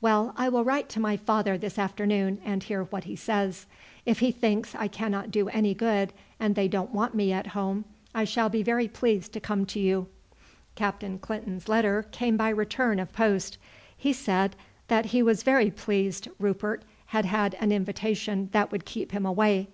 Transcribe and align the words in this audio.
"Well, 0.00 0.32
I 0.34 0.48
will 0.48 0.64
write 0.64 0.88
to 0.88 0.98
my 0.98 1.18
father 1.18 1.58
this 1.58 1.78
afternoon 1.78 2.40
and 2.42 2.62
hear 2.62 2.84
what 2.84 3.04
he 3.04 3.14
says. 3.14 3.66
If 4.06 4.20
he 4.20 4.32
thinks 4.32 4.74
I 4.74 4.88
cannot 4.88 5.30
do 5.30 5.50
any 5.50 5.74
good 5.74 6.14
and 6.40 6.54
they 6.54 6.68
don't 6.68 6.94
want 6.94 7.14
me 7.14 7.34
at 7.34 7.48
home, 7.48 7.84
I 8.14 8.24
shall 8.24 8.48
be 8.48 8.62
very 8.62 8.88
pleased 8.88 9.34
to 9.34 9.40
come 9.40 9.66
to 9.66 9.78
you." 9.78 10.08
Captain 10.74 11.18
Clinton's 11.18 11.68
letter 11.68 12.04
came 12.12 12.38
by 12.38 12.48
return 12.48 12.98
of 12.98 13.12
post. 13.12 13.58
He 13.94 14.14
said 14.14 14.56
that 14.86 15.04
he 15.12 15.22
was 15.22 15.42
very 15.42 15.70
pleased 15.70 16.28
Rupert 16.38 16.82
had 17.08 17.26
had 17.26 17.54
an 17.60 17.70
invitation 17.70 18.48
that 18.52 18.72
would 18.72 18.86
keep 18.86 19.12
him 19.12 19.26
away. 19.26 19.68